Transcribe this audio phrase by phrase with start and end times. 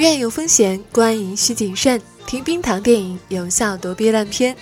[0.00, 2.00] 院有风险，观影需谨慎。
[2.26, 4.56] 听冰糖电影，有效躲避烂片。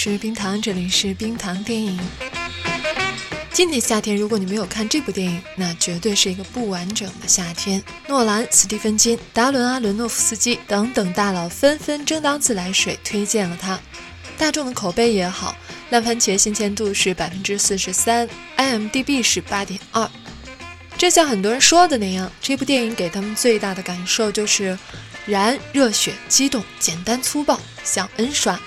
[0.00, 1.98] 是冰糖，这里是冰糖电影。
[3.50, 7.82] 今年夏天，如果你没有看这部电影，那绝对是一个不完整的夏天。
[8.06, 13.76] 诺兰、斯蒂芬金、达伦·阿伦诺夫斯基等等大佬纷纷争当自来水推荐了它，
[14.38, 15.56] 大众的口碑也好，
[15.90, 20.08] 烂番茄新鲜度是百分之四十三，IMDB 是八点二。
[20.96, 24.78] 正像很多人说的那样，这部电影给他们最大的感受就是
[25.26, 28.60] 燃、热血、激动、简单粗暴，想 N 刷。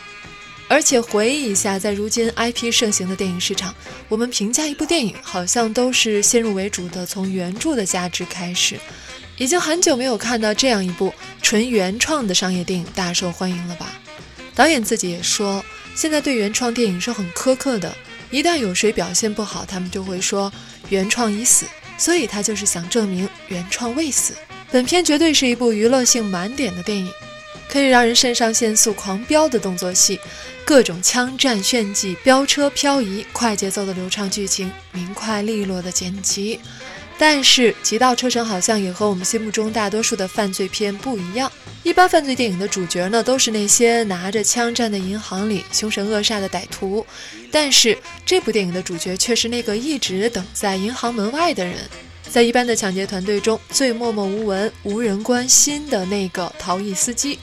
[0.71, 3.75] 而且回忆一下，在如今 IP 盛行的电影市场，
[4.07, 8.79] 我们评价一部电影，好像都是先入为主的从原著的价值开始。
[9.35, 13.99] 已经很久没有看到这样一部纯原创的商业电影大受欢迎了吧？
[14.55, 15.61] 导演自己也说，
[15.93, 17.93] 现在对原创电影是很苛刻的，
[18.29, 20.49] 一旦有谁表现不好，他们就会说
[20.87, 21.65] 原创已死。
[21.97, 24.33] 所以他就是想证明原创未死。
[24.71, 27.11] 本片绝对是一部娱乐性满点的电影。
[27.71, 30.19] 可以让人肾上腺素狂飙的动作戏，
[30.65, 36.59] 各种枪战炫技、飙车漂移、快节奏的流畅剧情、明快利落的剪辑。
[37.17, 41.49] 但是《极道车神》好像也和我们心目中大多数的犯罪片不一样。
[41.83, 47.05] 一般犯罪电影的主角呢，都是那些拿着枪站在银行里凶神恶煞的歹徒，
[47.51, 51.75] 但是这部电影的主角却是那个一直等在银行门外的人，
[52.27, 57.37] 在一般的抢劫团队中最默默无闻、无人关心的那个逃逸司机。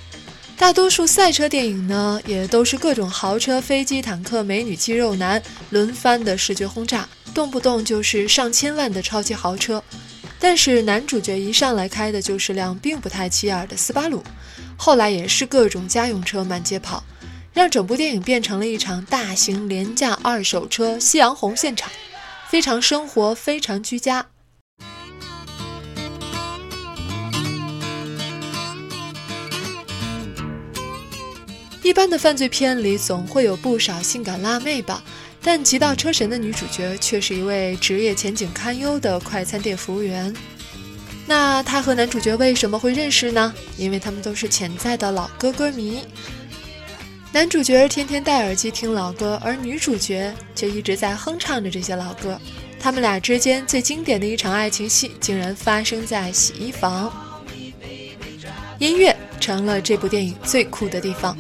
[0.59, 9.81] 大多数赛车电影呢，也都是各种豪车、飞机、坦克、美女、肌肉男轮番的视觉轰炸，动不动就是上千万的超级豪车。
[10.41, 14.21] 但是男主角一上来开的就是辆并不太起眼的斯巴鲁，
[14.77, 17.05] 后来也是各种家用车满街跑，
[17.53, 21.89] 让整部电影变成了一场大型廉价二手车夕阳红现场，
[22.49, 24.27] 非常生活，非常居家。
[31.89, 35.03] 一般的犯罪片里总会有不少性感辣妹吧，
[35.43, 40.31] 但《极道车神》的女主角却是一位职业前景堪忧的快餐店服务员。
[41.27, 43.55] 那她和男主角为什么会认识呢？
[43.79, 46.03] 因为他们都是潜在的老歌歌迷。
[47.33, 52.39] 男主角天天戴耳机听老歌，而女主角却一直在哼唱着这些老歌。
[52.79, 57.11] 他们俩之间最经典的一场爱情戏，竟然发生在洗衣房。
[58.79, 61.35] 音乐成了这部电影最酷的地方。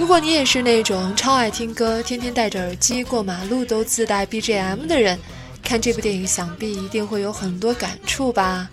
[0.00, 5.18] 如果你也是那种超爱听歌、天天戴着耳机过马路都自带 BGM 的人，
[5.62, 8.70] 看这部电影想必一定会有很多感触吧。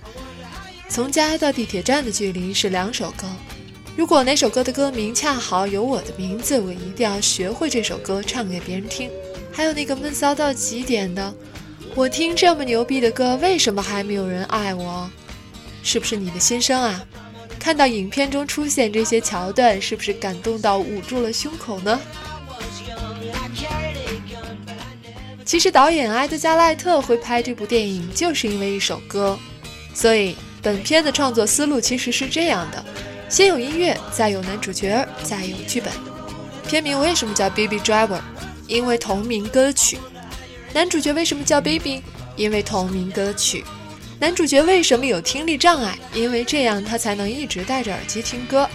[0.88, 3.28] 从家到地铁站的距离是两首歌，
[3.98, 9.12] 如果哪首歌的歌名恰好有我的名字，我一定要学会这首歌唱给别人听。
[9.52, 11.34] 还有那个闷骚到极点的，
[11.94, 15.10] 我听这么牛逼的歌，为什么还没有人爱我？
[15.84, 17.06] 是不是你的心声啊？
[17.68, 22.00] 看到影片中出现这些桥段，是不是感动到捂住了胸口呢？
[25.44, 29.38] 其实导演埃德加·赖特会拍这部电影，就是因为一首歌。
[29.94, 32.86] 所以本片的创作思路其实是这样的：
[33.28, 35.92] 先有音乐，再有男主角，再有剧本。
[36.70, 38.20] 片名为什么叫《Baby Driver》？
[38.68, 39.98] 因为同名歌曲。
[40.72, 42.02] 男主角为什么叫 Baby？
[42.38, 43.66] 因为同名歌曲。
[44.20, 45.96] 男主角为什么有听力障碍？
[46.12, 48.68] 因为这样他才能一直戴着耳机听歌。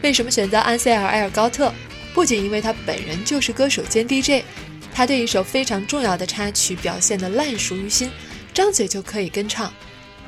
[0.00, 1.72] 为什么选择安塞尔·埃尔高特？
[2.14, 4.44] 不仅因为他本人就是歌手兼 DJ，
[4.94, 8.08] 他对一首非常重要的插曲表现得烂熟于心，
[8.52, 9.72] 张嘴就可以跟唱。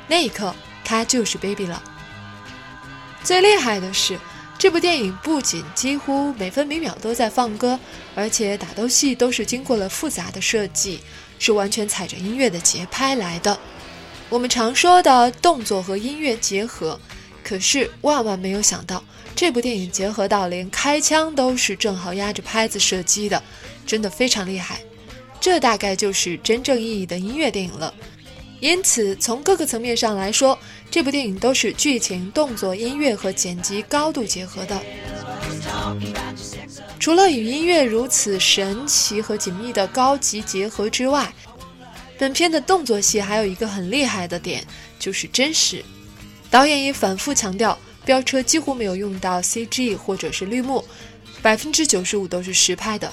[0.09, 1.81] 那一刻，他就是 Baby 了。
[3.23, 4.19] 最厉害的是，
[4.59, 7.79] 这部电影不仅几乎每分每秒都在放歌，
[8.13, 10.99] 而且打斗戏都是经过了复杂的设计，
[11.39, 13.57] 是完全踩着音乐的节拍来的。
[14.29, 16.99] 我们常说的动作和音乐结合，
[17.43, 19.03] 可是万万没有想到，
[19.35, 23.41] 这部电影结合到连开枪都是正好压着拍子射击的，
[23.85, 24.81] 真的非常厉害。
[25.39, 27.93] 这大概就是真正意义的音乐电影了。
[28.59, 30.57] 因此，从各个层面上来说，
[30.89, 34.81] 这部电影都是剧情、动作、音乐和剪辑高度结合的。
[36.99, 41.31] 除了与音乐如此神奇和紧密的高级结合之外，
[42.17, 44.65] 本片的动作戏还有一个很厉害的点，
[44.97, 45.83] 就是真实。
[46.49, 50.83] 导演也反复强调，飙车几乎没有用到 CG 或者是绿幕，
[51.41, 53.11] 百分之九十五都是实拍的。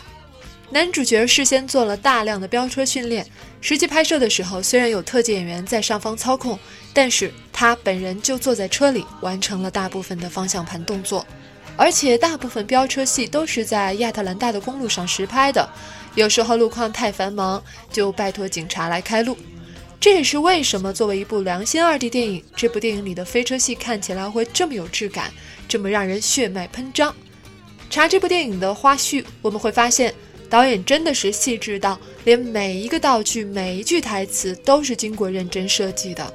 [0.71, 3.27] 男主角事先做了大量的飙车训练，
[3.61, 6.59] 实际拍摄的时候虽然有特技演员在上方操控，
[6.93, 11.25] 但是他本人就坐在车里完成了大部分的方向盘动作。
[11.77, 15.69] 而且大部分飙车戏都是在亚特兰大的公路上实拍的，
[16.15, 19.37] 有时候路况太繁忙，就拜托警察来开路。
[20.01, 25.33] 这也是为什么作为一部良心二 D 电影，这部电影里的飞车戏看起来会这么有质感，
[25.67, 27.15] 这么让人血脉喷张。
[27.91, 30.15] 查这部电影的花絮，我们会发现
[30.49, 36.33] 导演真的是细致到连每一个道具、每一句台词都是经过认真设计的。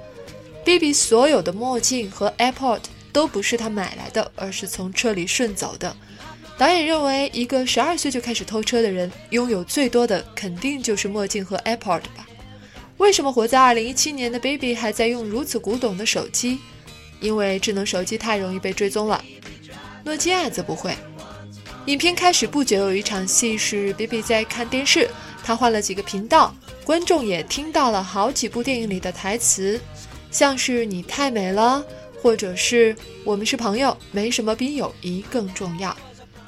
[0.66, 2.82] B B 所有的墨镜和 AirPod。
[3.12, 5.96] 都不是他买来的，而是从车里顺走的。
[6.60, 12.28] 导演认为，一个十二岁就开始偷车的人，拥有最多的肯定就是墨镜和 AirPod 吧？
[12.98, 16.60] 为什么活在二零一七年的 Baby 还在用如此古董的手机？
[17.22, 19.24] 因为智能手机太容易被追踪了。
[20.04, 20.94] 诺基亚则不会。
[21.86, 25.10] 影片开始不久，有一场戏是 Baby 在看电视，
[25.42, 26.54] 他换了几个频道，
[26.84, 29.80] 观众也听到了好几部电影里的台词，
[30.30, 31.82] 像是“你太美了”。
[32.22, 35.96] 或者是我们是朋友，没什么比友谊更重要。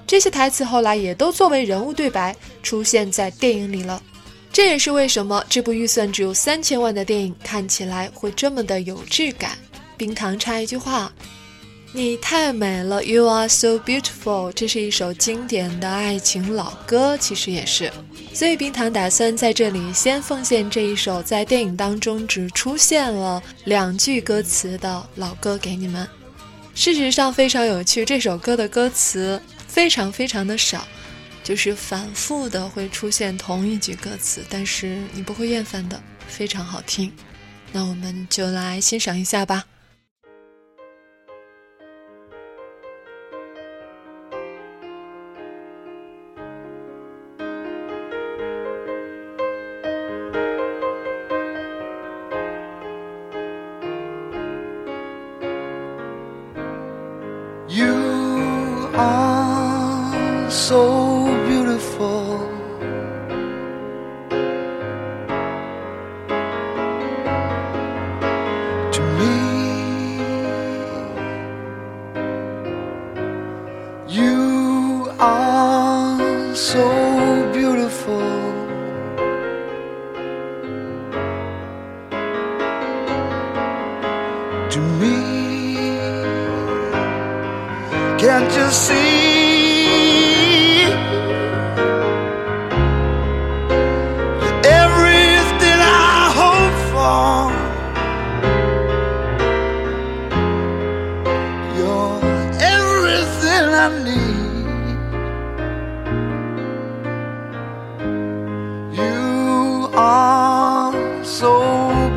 [0.05, 4.01] 这些台词后来也都作为人物对白出现在电影里了。
[4.51, 9.57] 这也是为什么这部预算只有三千万的电影看起来会这么的有质感。
[9.95, 11.11] 冰糖插一句话。
[11.93, 14.53] 你太美了，You are so beautiful。
[14.53, 17.91] 这是一首经典的爱情老歌，其实也是。
[18.33, 26.07] 所以冰糖打算在这里先奉献这一首在电影当中只出现了两句歌词的老歌给你们。
[26.73, 30.85] 事实上非常有趣，这首歌的歌词非常非常的少，
[31.45, 37.09] 就是反复的会出现同一句歌词，但是你不会厌烦的，非常好听。
[37.71, 39.65] 那我们就来欣赏一下吧。
[76.61, 78.21] so beautiful.
[84.69, 85.17] To me,
[88.19, 89.20] can't you see?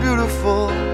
[0.01, 0.94] Beautiful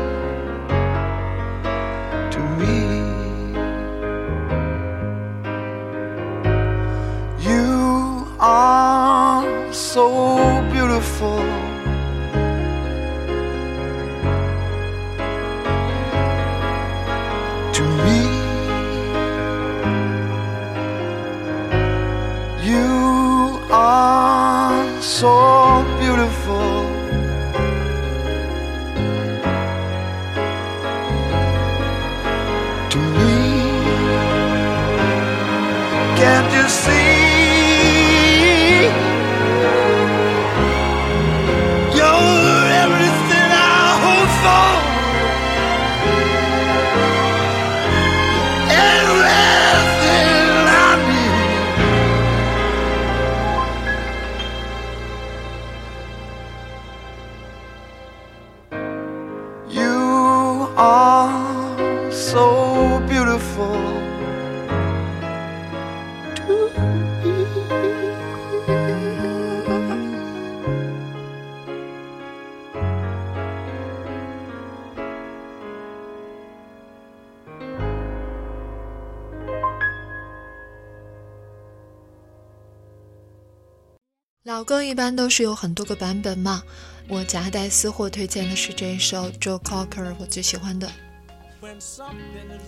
[84.44, 86.62] 老歌一般都是有很多个版本嘛，
[87.08, 90.90] 我夹带私货推荐的是这一首 Joe Cocker，我最喜欢的。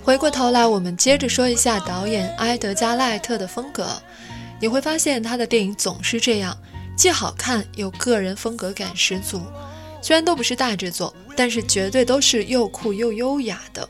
[0.03, 3.89] 回过头来，我们接着说一下导演埃德加·赖特的风格。
[4.61, 6.55] 你会发现他的电影总是这样，
[6.95, 9.41] 既好看又个人风格感十足。
[10.03, 13.89] 虽然都不是大制作，但是绝对都是又酷又优雅的。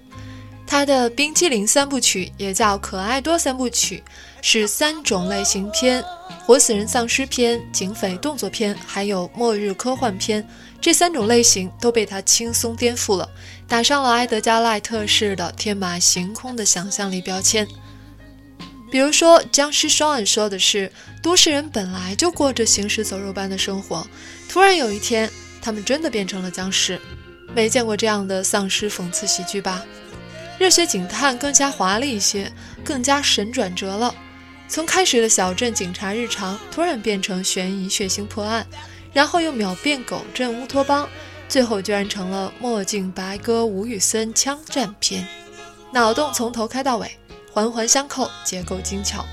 [0.68, 4.04] 他的冰淇淋三部曲也叫可爱多三部曲，
[4.44, 6.04] 是三种类型片：
[6.44, 10.46] 活死人丧尸片、警匪动作片，还有末日科幻片。
[10.80, 13.28] 这三种类型都被他轻松颠覆了，
[13.68, 17.66] 打上了埃德加·赖特式的天马行空的想象力标签。
[18.90, 20.90] 比如说，僵尸双案说的是，
[21.22, 24.04] 都市人本来就过着行尸走肉般的生活，
[24.48, 25.30] 突然有一天，
[25.62, 27.00] 他们真的变成了僵尸。
[27.54, 29.84] 没见过这样的丧尸讽刺喜剧吧？
[30.58, 32.52] 热血警探更加华丽一些，
[32.84, 34.12] 更加神转折了。
[34.72, 38.66] 从开始的小镇警察日常，突然变成悬疑血腥破案，
[39.12, 41.06] 然后又秒变狗镇乌托邦，
[41.46, 45.28] 最后居然成了墨镜白鸽吴宇森枪战片，
[45.92, 47.18] 脑洞从头开到尾。
[47.52, 49.26] 环环相扣，结构精巧。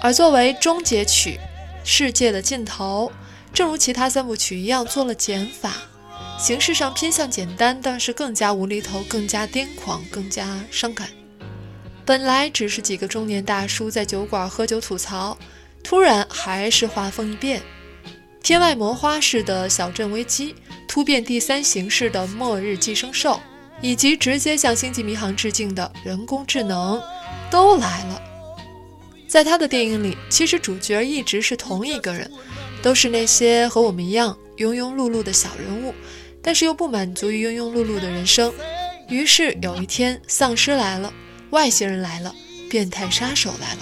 [0.00, 1.32] 而作为终结曲，
[1.82, 3.10] 《世界的尽头》
[3.52, 5.74] 正如其他三部曲一样做了减法，
[6.38, 11.08] 形式上偏向简单，但是更加无厘头，更加癫狂，更加伤感。
[12.10, 15.38] 本来只是几个中年大叔在酒馆喝酒吐槽，
[15.80, 17.62] 突然还是画风一变，
[18.42, 20.56] 天外魔花式的小镇危机，
[20.88, 23.38] 突变第三形式的末日寄生兽。
[23.80, 27.00] 以及直接向《星际迷航》致敬的人工智能
[27.48, 28.20] 都来了。
[29.28, 32.28] 在他的电影里，其实主角一直是同一个人，
[32.82, 35.94] 都是那些和我们一样庸庸碌碌的小人物，
[36.42, 38.52] 但是又不满足于庸庸碌碌的人生。
[39.08, 41.12] 于是有一天，丧尸来了，
[41.50, 42.34] 外星人来了，
[42.68, 43.80] 变态杀手来了。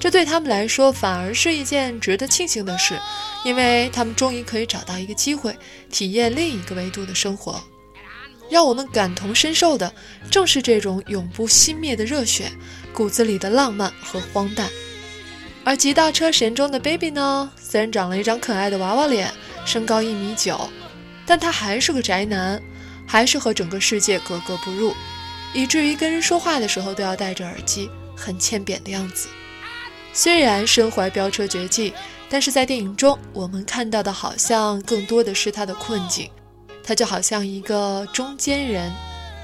[0.00, 2.98] 这对他们来说反而是一件值得庆幸的事，
[3.44, 5.56] 因为他们终于可以找到一个机会，
[5.90, 7.60] 体验另一个维度的生活。
[8.48, 9.92] 让我们感同身受的，
[10.30, 12.50] 正是这种永不熄灭的热血，
[12.94, 14.70] 骨子里的浪漫和荒诞。
[15.64, 19.30] 而极大车神中的 Baby 呢，虽然长了一张可爱的娃娃脸，
[19.66, 20.70] 身高一米九，
[21.26, 22.62] 但他还是个宅男，
[23.06, 24.94] 还是和整个世界格格不入，
[25.54, 29.28] 以至于跟人说话的时候都要戴着耳机，很欠扁的样子。
[30.12, 31.92] 虽然身怀飙车绝技，
[32.28, 36.30] 但是在电影中，我们看到的好像更多的是他的困境。
[36.82, 38.90] 他就好像一个中间人，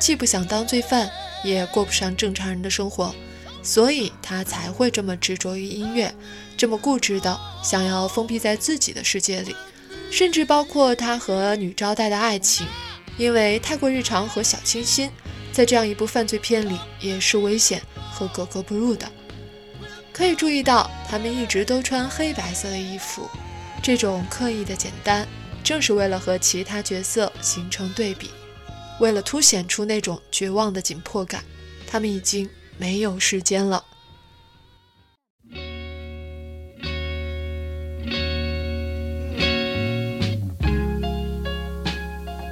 [0.00, 1.10] 既不想当罪犯，
[1.44, 3.14] 也过不上正常人的生活，
[3.62, 6.12] 所以他才会这么执着于音乐，
[6.56, 9.54] 这么固执的想要封闭在自己的世界里，
[10.10, 12.66] 甚至包括他和女招待的爱情，
[13.18, 15.10] 因为太过日常和小清新，
[15.54, 17.80] 在这样一部犯罪片里也是危险
[18.10, 19.06] 和格格不入的。
[20.12, 23.30] 可以注意到，他们一直都穿黑白色的衣服，
[23.80, 25.24] 这种刻意的简单。
[25.62, 28.30] 正是为了和其他角色形成对比，
[28.98, 31.44] 为了凸显出那种绝望的紧迫感，
[31.86, 33.84] 他们已经没有时间了。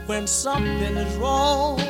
[0.07, 1.81] When something is wrong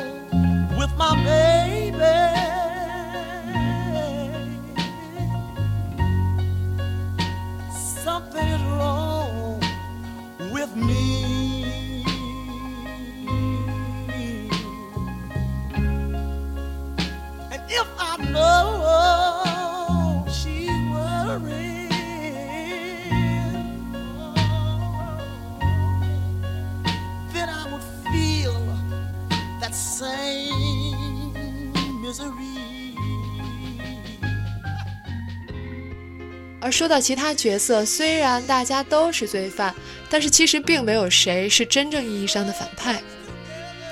[36.73, 39.73] 说到其他角色，虽然大家都是罪犯，
[40.09, 42.99] 但是其实并没有谁是真正意义上的反派。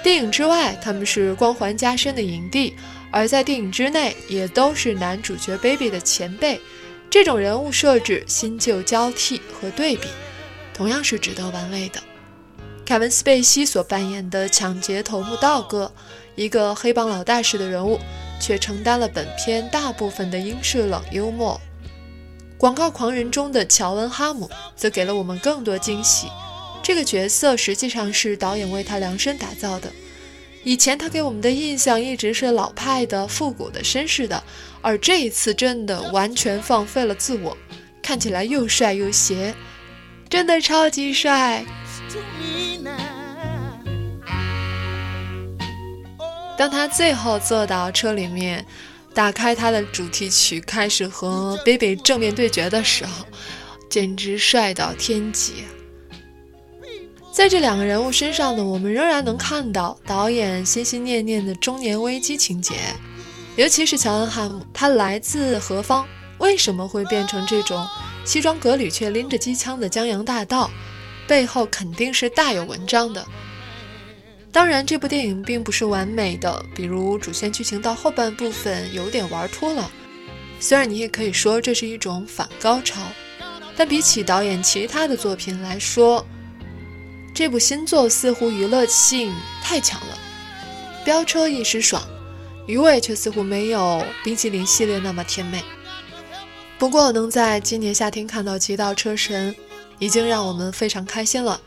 [0.04, 2.74] 电影之外，他们是光环加身的影帝；
[3.12, 6.60] 而在电影之内，也都是男主角 Baby 的前辈。
[7.08, 10.08] 这种人物设置新旧交替和对比，
[10.74, 12.02] 同样是值得玩味的。
[12.84, 15.92] 凯文·斯贝西所扮演的抢劫头目道哥，
[16.36, 18.00] 一个黑帮老大式的人物，
[18.40, 21.62] 却承担了本片大部分的英式冷幽默。
[22.62, 26.27] 广告狂人中的乔恩·哈姆则给了我们更多惊喜。
[26.84, 29.91] 这个角色实际上是导演为他量身打造的。
[30.63, 34.44] 以前他给我们的印象一直是老派的、复古的、绅士的，
[34.80, 37.58] 而这一次真的完全放飞了自我，
[38.00, 39.56] 看起来又帅又邪，
[40.30, 41.65] 真的超级帅。
[46.56, 48.63] 当他最后坐到车里面。
[49.13, 53.25] 打开他的主题曲，开始和 Baby 正面对决的时候，
[53.89, 55.65] 简直帅到天际。
[57.34, 62.75] 在这两个人物身上呢，我们仍然能看到导演心心念念的中年危机情节。
[63.58, 66.06] 尤其是乔恩·汉姆，他来自何方？
[66.38, 67.86] 为什么会变成这种
[68.25, 70.72] 西装革履却拎着机枪的江洋大盗？
[71.27, 73.25] 背后肯定是大有文章的。
[74.51, 79.89] 当然，这部电影并不是完美的，比如主线剧情到后半部分有点玩脱了。
[80.60, 83.01] 虽然你也可以说这是一种反高潮，
[83.77, 86.25] 但比起导演其他的作品来说，
[87.34, 90.17] 这部新作似乎娱乐性太强了，
[91.05, 92.03] 飙车一时爽，
[92.67, 95.63] 余味却似乎没有冰淇淋系列那么甜美。
[96.77, 99.53] 不过能在今年夏天看到《极道车神》，
[99.98, 101.62] 已经让我们非常开心了。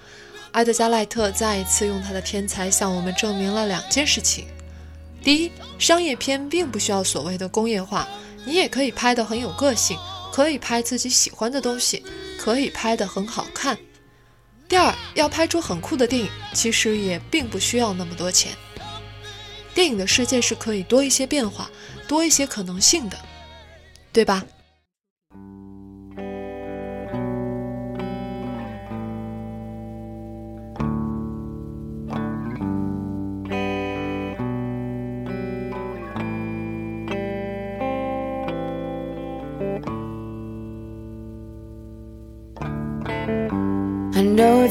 [0.54, 4.46] 埃德加·赖特再一次用他的天才向我们证明了两件事情：
[5.20, 8.06] 第一，商业片并不需要所谓的工业化。
[8.46, 9.98] 你也可以拍得很有个性，
[10.32, 12.04] 可以拍自己喜欢的东西，
[12.38, 13.76] 可以拍得很好看。
[14.68, 18.52] 第二，要拍出很酷的电影，其实也并不需要那么多钱。
[19.74, 21.68] 电影的世界是可以多一些变化，
[22.06, 23.18] 多一些可能性的，
[24.12, 24.44] 对吧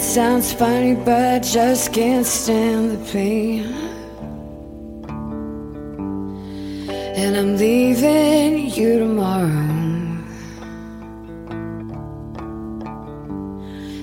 [0.03, 3.63] sounds funny, but I just can't stand the pain.
[7.15, 9.83] And I'm leaving you tomorrow.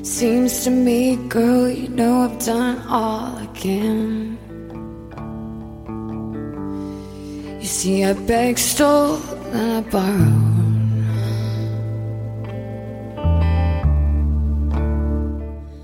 [0.03, 4.39] Seems to me, girl, you know I've done all I can.
[7.61, 9.17] You see, I begged, stole,
[9.53, 10.40] and I borrowed.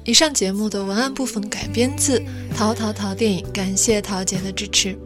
[0.07, 2.21] 以上节目的文案部分改编自
[2.57, 4.97] 《淘淘淘电影》，感谢陶姐的支持。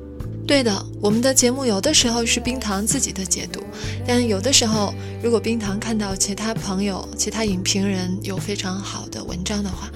[0.47, 3.62] 对的，我们的节目有的时候是冰糖自己的解读，
[4.07, 4.92] 但有的时候，
[5.23, 9.88] 如果冰糖看到其他朋友、其他影评人有非常好的文章的话，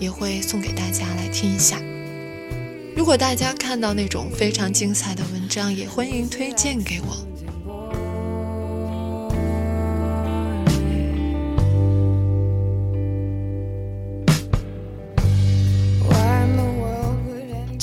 [0.00, 1.80] 也会送给大家来听一下。
[2.96, 7.27] 如果大家看到那种非常精彩的文章，也欢迎推荐给我。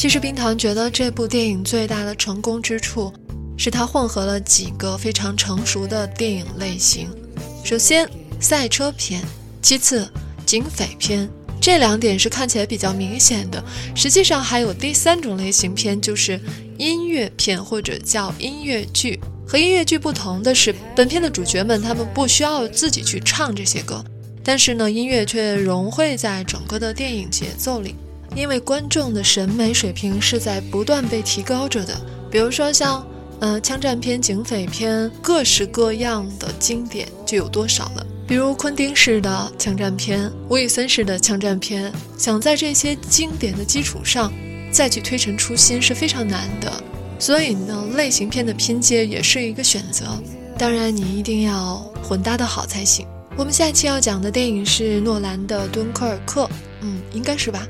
[0.05, 3.11] 其实冰糖觉得这部电影最大的成功之处，
[3.57, 7.09] 是它混合了几个非常成熟的电影类型。
[7.63, 8.07] 首先，
[8.39, 9.19] 赛车片；
[9.63, 10.07] 其次，
[10.45, 11.27] 警匪片。
[11.59, 13.63] 这两点是看起来比较明显的。
[13.95, 16.39] 实际上还有第三种类型片，就是
[16.77, 19.19] 音乐片或者叫音乐剧。
[19.47, 24.05] 和音乐剧不同的是，本片的主角们他们不需要自己去唱这些歌，
[24.43, 27.95] 但是呢，音乐却融汇在整个的电影节奏里。
[28.35, 33.05] 因为观众的审美水平是在不断被提高着的，比如说像，
[33.39, 38.05] 呃，枪战片、警匪片，各式各样的经典就有多少了。
[38.27, 44.33] 比如昆汀式的枪战片、吴宇森式的枪战片，想在这些经典的基础上
[44.71, 46.71] 再去推陈出新是非常难的。
[47.17, 50.05] 所以呢，类型片的拼接也是一个选择。
[50.57, 53.07] 当然，你一定要混搭的好才行。
[53.37, 56.43] 我们下期要讲的电影是诺兰的《敦刻尔克》，
[56.81, 57.65] 嗯，应该是吧。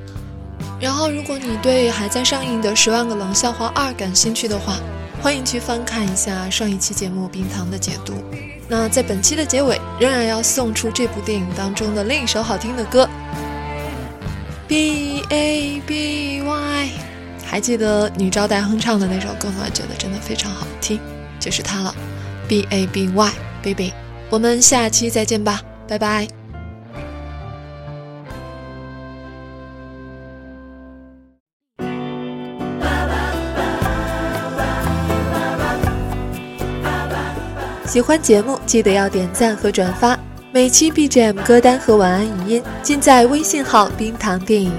[0.80, 4.78] 然后，如果你对还在上映的《十万个冷笑话二》感兴趣的话，
[5.22, 8.14] 欢迎去翻看一下上一期节目冰糖的解读。
[8.68, 13.06] 那在本期的结尾，仍然要送出这部电影当中的另一首好听的歌，
[14.68, 16.86] 《B A B Y》。
[17.46, 19.70] 还记得女招待哼唱的那首歌吗？
[19.74, 21.00] 觉得真的非常好听，
[21.40, 21.96] 就是它了，
[22.48, 23.30] 《B A B Y》
[23.64, 23.94] ，Baby。
[24.30, 26.44] 我们下期再见吧，拜拜。
[37.95, 40.19] 喜欢节目，记得要点赞和转发。
[40.51, 44.69] 每期 BGM 歌单和晚安语音尽在微信号“冰糖电影”。